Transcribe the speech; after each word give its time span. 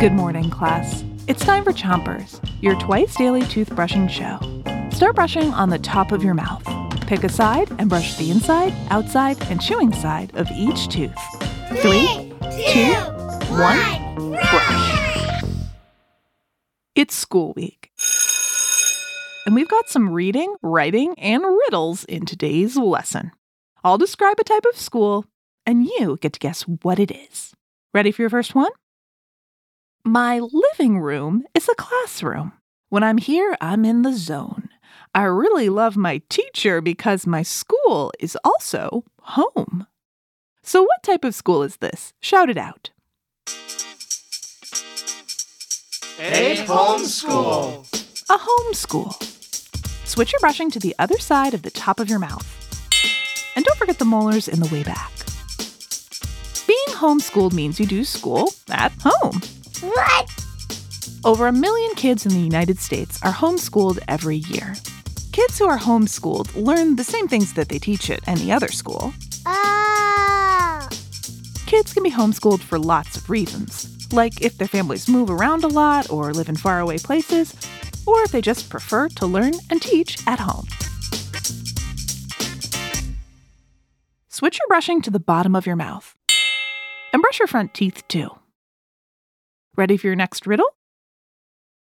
Good 0.00 0.12
morning, 0.12 0.48
class. 0.48 1.04
It's 1.26 1.44
time 1.44 1.64
for 1.64 1.72
Chompers, 1.72 2.40
your 2.62 2.78
twice 2.78 3.14
daily 3.16 3.42
toothbrushing 3.42 4.08
show. 4.08 4.38
Start 4.96 5.16
brushing 5.16 5.52
on 5.52 5.70
the 5.70 5.78
top 5.78 6.12
of 6.12 6.24
your 6.24 6.34
mouth. 6.34 6.64
Pick 7.06 7.24
a 7.24 7.28
side 7.28 7.70
and 7.78 7.88
brush 7.88 8.16
the 8.16 8.30
inside, 8.30 8.72
outside, 8.90 9.42
and 9.50 9.60
chewing 9.60 9.92
side 9.92 10.30
of 10.34 10.48
each 10.52 10.88
tooth. 10.88 11.12
Three, 11.82 12.32
two, 12.70 12.94
one, 13.54 14.30
brush. 14.30 15.42
It's 16.94 17.14
school 17.14 17.52
week. 17.54 17.90
And 19.44 19.54
we've 19.54 19.68
got 19.68 19.88
some 19.88 20.10
reading, 20.10 20.54
writing, 20.62 21.14
and 21.18 21.42
riddles 21.42 22.04
in 22.04 22.24
today's 22.24 22.76
lesson. 22.76 23.32
I'll 23.84 23.98
describe 23.98 24.38
a 24.38 24.44
type 24.44 24.64
of 24.66 24.78
school, 24.78 25.24
and 25.66 25.84
you 25.86 26.18
get 26.20 26.34
to 26.34 26.40
guess 26.40 26.62
what 26.62 26.98
it 26.98 27.10
is. 27.10 27.54
Ready 27.98 28.12
for 28.12 28.22
your 28.22 28.30
first 28.30 28.54
one? 28.54 28.70
My 30.04 30.38
living 30.38 31.00
room 31.00 31.42
is 31.52 31.68
a 31.68 31.74
classroom. 31.74 32.52
When 32.90 33.02
I'm 33.02 33.18
here, 33.18 33.56
I'm 33.60 33.84
in 33.84 34.02
the 34.02 34.12
zone. 34.12 34.68
I 35.16 35.24
really 35.24 35.68
love 35.68 35.96
my 35.96 36.22
teacher 36.28 36.80
because 36.80 37.26
my 37.26 37.42
school 37.42 38.12
is 38.20 38.38
also 38.44 39.02
home. 39.22 39.88
So, 40.62 40.82
what 40.82 41.02
type 41.02 41.24
of 41.24 41.34
school 41.34 41.64
is 41.64 41.78
this? 41.78 42.12
Shout 42.20 42.48
it 42.48 42.56
out. 42.56 42.90
A 46.20 46.54
homeschool. 46.68 47.82
A 48.30 48.38
home 48.38 48.74
school. 48.74 49.10
Switch 50.04 50.32
your 50.32 50.38
brushing 50.38 50.70
to 50.70 50.78
the 50.78 50.94
other 51.00 51.18
side 51.18 51.52
of 51.52 51.62
the 51.62 51.72
top 51.72 51.98
of 51.98 52.08
your 52.08 52.20
mouth. 52.20 52.46
And 53.56 53.64
don't 53.64 53.76
forget 53.76 53.98
the 53.98 54.04
molars 54.04 54.46
in 54.46 54.60
the 54.60 54.72
way 54.72 54.84
back. 54.84 55.17
Homeschooled 56.98 57.52
means 57.52 57.78
you 57.78 57.86
do 57.86 58.02
school 58.02 58.52
at 58.70 58.90
home. 59.04 59.40
What? 59.82 60.44
Over 61.24 61.46
a 61.46 61.52
million 61.52 61.94
kids 61.94 62.26
in 62.26 62.32
the 62.32 62.40
United 62.40 62.80
States 62.80 63.22
are 63.22 63.32
homeschooled 63.32 64.00
every 64.08 64.38
year. 64.38 64.74
Kids 65.30 65.60
who 65.60 65.68
are 65.68 65.78
homeschooled 65.78 66.52
learn 66.56 66.96
the 66.96 67.04
same 67.04 67.28
things 67.28 67.52
that 67.52 67.68
they 67.68 67.78
teach 67.78 68.10
at 68.10 68.26
any 68.26 68.50
other 68.50 68.66
school. 68.66 69.12
Oh. 69.46 70.88
Kids 71.66 71.94
can 71.94 72.02
be 72.02 72.10
homeschooled 72.10 72.62
for 72.62 72.80
lots 72.80 73.16
of 73.16 73.30
reasons, 73.30 74.12
like 74.12 74.42
if 74.42 74.58
their 74.58 74.66
families 74.66 75.08
move 75.08 75.30
around 75.30 75.62
a 75.62 75.68
lot 75.68 76.10
or 76.10 76.34
live 76.34 76.48
in 76.48 76.56
faraway 76.56 76.98
places, 76.98 77.54
or 78.08 78.24
if 78.24 78.32
they 78.32 78.40
just 78.40 78.70
prefer 78.70 79.08
to 79.10 79.24
learn 79.24 79.52
and 79.70 79.80
teach 79.80 80.18
at 80.26 80.40
home. 80.40 80.66
Switch 84.28 84.58
your 84.58 84.66
brushing 84.66 85.00
to 85.02 85.12
the 85.12 85.20
bottom 85.20 85.54
of 85.54 85.64
your 85.64 85.76
mouth. 85.76 86.17
Brush 87.28 87.40
your 87.40 87.46
front 87.46 87.74
teeth 87.74 88.08
too. 88.08 88.30
Ready 89.76 89.98
for 89.98 90.06
your 90.06 90.16
next 90.16 90.46
riddle? 90.46 90.70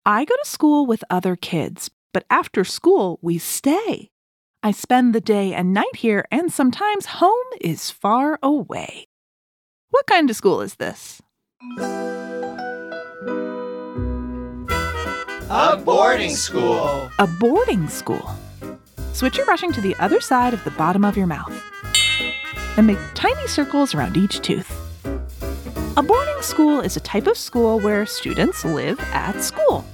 I 0.06 0.24
go 0.24 0.34
to 0.42 0.50
school 0.50 0.86
with 0.86 1.04
other 1.10 1.36
kids, 1.36 1.92
but 2.14 2.24
after 2.30 2.64
school, 2.64 3.20
we 3.22 3.40
stay. 3.40 4.10
I 4.64 4.72
spend 4.72 5.14
the 5.14 5.20
day 5.20 5.54
and 5.54 5.74
night 5.74 5.98
here, 5.98 6.24
and 6.32 6.50
sometimes 6.50 7.18
home 7.20 7.46
is 7.60 7.92
far 7.92 8.40
away. 8.42 9.08
What 9.90 10.08
kind 10.08 10.30
of 10.30 10.38
school 10.38 10.62
is 10.62 10.76
this? 10.76 11.22
A 15.50 15.76
boarding 15.84 16.36
school. 16.38 17.12
A 17.20 17.28
boarding 17.28 17.90
school. 17.90 18.32
Switch 19.12 19.36
your 19.36 19.46
brushing 19.46 19.74
to 19.74 19.82
the 19.82 19.98
other 19.98 20.22
side 20.22 20.54
of 20.54 20.64
the 20.64 20.72
bottom 20.72 21.04
of 21.04 21.18
your 21.18 21.28
mouth. 21.28 21.52
And 22.78 22.88
make 22.88 23.00
tiny 23.14 23.46
circles 23.48 23.94
around 23.94 24.16
each 24.16 24.40
tooth. 24.40 24.80
A 25.96 26.02
boarding 26.02 26.42
school 26.42 26.80
is 26.80 26.98
a 26.98 27.00
type 27.02 27.28
of 27.28 27.38
school 27.38 27.80
where 27.80 28.08
students 28.08 28.66
live 28.66 29.00
at 29.12 29.40
school, 29.44 29.86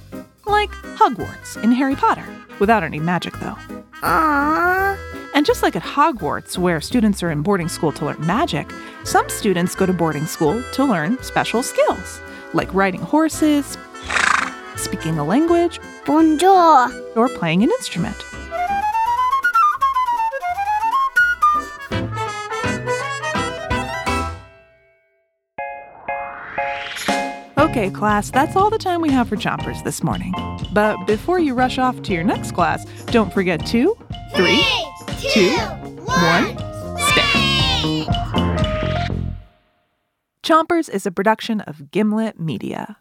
like 0.46 0.70
Hogwarts 0.96 1.62
in 1.62 1.72
Harry 1.72 1.94
Potter, 1.94 2.24
without 2.58 2.82
any 2.82 2.98
magic 2.98 3.34
though. 3.34 3.56
Aww. 4.02 4.98
And 5.34 5.44
just 5.44 5.62
like 5.62 5.76
at 5.76 5.82
Hogwarts, 5.82 6.56
where 6.56 6.80
students 6.80 7.22
are 7.22 7.30
in 7.30 7.42
boarding 7.42 7.68
school 7.68 7.92
to 7.92 8.06
learn 8.06 8.26
magic, 8.26 8.70
some 9.04 9.28
students 9.28 9.74
go 9.74 9.84
to 9.84 9.92
boarding 9.92 10.24
school 10.24 10.62
to 10.72 10.84
learn 10.84 11.22
special 11.22 11.62
skills, 11.62 12.22
like 12.54 12.72
riding 12.72 13.02
horses, 13.02 13.76
speaking 14.76 15.18
a 15.18 15.24
language, 15.24 15.80
Bonjour. 16.06 16.88
or 17.14 17.28
playing 17.28 17.62
an 17.62 17.68
instrument. 17.72 18.16
Okay, 27.70 27.88
class, 27.88 28.32
that's 28.32 28.56
all 28.56 28.68
the 28.68 28.78
time 28.78 29.00
we 29.00 29.12
have 29.12 29.28
for 29.28 29.36
Chompers 29.36 29.84
this 29.84 30.02
morning. 30.02 30.34
But 30.72 31.06
before 31.06 31.38
you 31.38 31.54
rush 31.54 31.78
off 31.78 32.02
to 32.02 32.12
your 32.12 32.24
next 32.24 32.50
class, 32.50 32.84
don't 33.12 33.32
forget 33.32 33.64
to 33.66 33.96
three, 34.34 34.60
two, 35.32 35.52
one, 36.04 36.58
stay. 36.98 38.06
Chompers 40.42 40.90
is 40.90 41.06
a 41.06 41.12
production 41.12 41.60
of 41.60 41.92
Gimlet 41.92 42.40
Media. 42.40 42.96